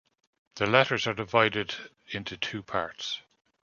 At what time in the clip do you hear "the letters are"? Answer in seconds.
0.55-1.13